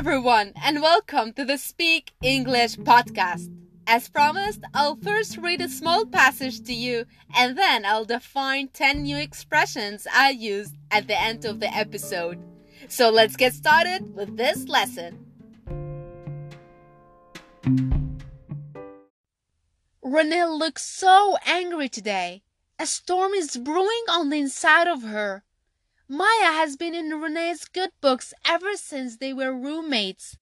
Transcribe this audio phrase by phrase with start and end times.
[0.00, 3.54] everyone, and welcome to the Speak English podcast.
[3.86, 7.04] As promised, I'll first read a small passage to you,
[7.36, 12.38] and then I'll define 10 new expressions I used at the end of the episode.
[12.88, 15.18] So let's get started with this lesson.
[20.02, 22.42] Rene looks so angry today.
[22.78, 25.44] A storm is brewing on the inside of her.
[26.12, 30.36] Maya has been in Rene's good books ever since they were roommates.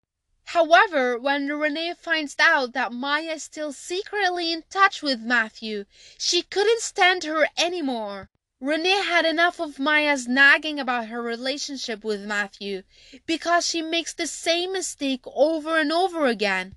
[0.46, 5.84] However, when Rene finds out that Maya is still secretly in touch with Matthew,
[6.16, 8.30] she couldn't stand her anymore.
[8.62, 12.82] Rene had enough of Maya's nagging about her relationship with Matthew
[13.26, 16.76] because she makes the same mistake over and over again.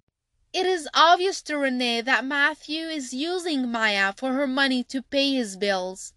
[0.52, 5.32] It is obvious to Rene that Matthew is using Maya for her money to pay
[5.32, 6.12] his bills.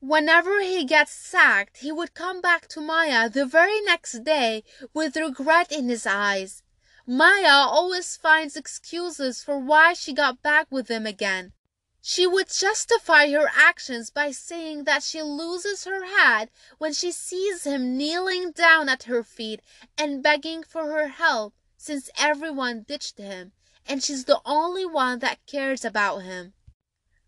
[0.00, 4.62] Whenever he gets sacked, he would come back to Maya the very next day
[4.94, 6.62] with regret in his eyes.
[7.06, 11.52] Maya always finds excuses for why she got back with him again.
[12.00, 17.64] She would justify her actions by saying that she loses her head when she sees
[17.64, 19.60] him kneeling down at her feet
[19.96, 23.52] and begging for her help since everyone ditched him
[23.88, 26.52] and she's the only one that cares about him.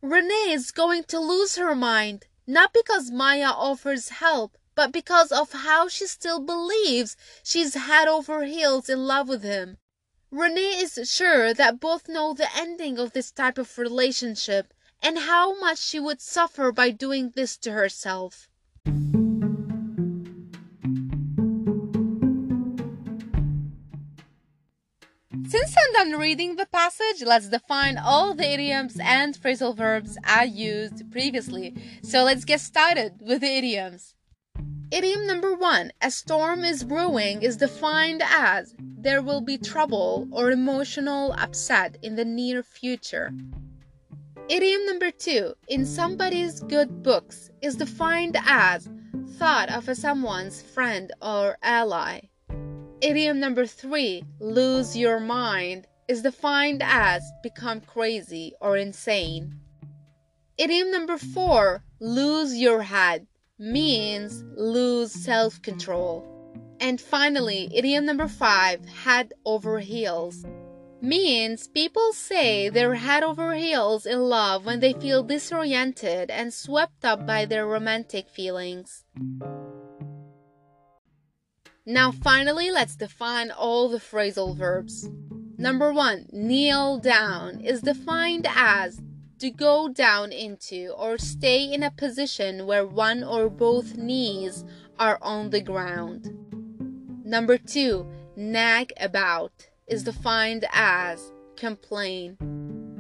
[0.03, 5.53] Rene is going to lose her mind, not because Maya offers help, but because of
[5.53, 9.79] how she still believes she's head over heels in love with him.
[10.33, 15.59] Rene is sure that both know the ending of this type of relationship and how
[15.59, 18.50] much she would suffer by doing this to herself.
[25.51, 30.45] Since I'm done reading the passage, let's define all the idioms and phrasal verbs I
[30.45, 31.75] used previously.
[32.05, 34.15] So let's get started with the idioms.
[34.93, 40.53] Idiom number one, a storm is brewing, is defined as there will be trouble or
[40.53, 43.33] emotional upset in the near future.
[44.49, 48.89] Idiom number two, in somebody's good books, is defined as
[49.31, 52.30] thought of as someone's friend or ally.
[53.03, 59.59] Idiom number three, lose your mind, is defined as become crazy or insane.
[60.59, 63.27] Idiom number four, lose your head,
[63.59, 66.27] means lose self control.
[66.79, 70.45] And finally, idiom number five, head over heels,
[71.01, 77.05] means people say they're head over heels in love when they feel disoriented and swept
[77.07, 79.05] up by their romantic feelings.
[81.91, 85.11] Now, finally, let's define all the phrasal verbs.
[85.59, 89.03] Number one, kneel down is defined as
[89.41, 94.65] to go down into or stay in a position where one or both knees
[95.01, 96.33] are on the ground.
[97.25, 102.37] Number two, nag about is defined as complain.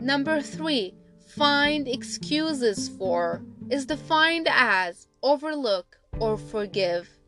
[0.00, 0.96] Number three,
[1.28, 7.19] find excuses for is defined as overlook or forgive.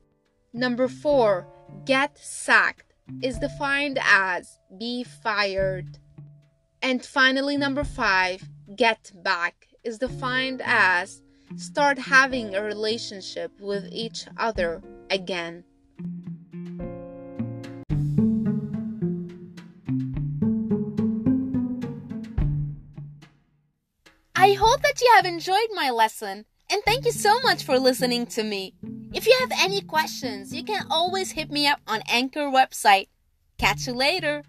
[0.52, 1.46] Number four,
[1.86, 2.92] get sacked
[3.22, 5.98] is defined as be fired.
[6.82, 8.42] And finally, number five,
[8.76, 11.22] get back is defined as
[11.56, 15.64] start having a relationship with each other again.
[24.34, 28.26] I hope that you have enjoyed my lesson, and thank you so much for listening
[28.26, 28.74] to me.
[29.14, 33.08] If you have any questions, you can always hit me up on Anchor website.
[33.58, 34.42] Catch you later.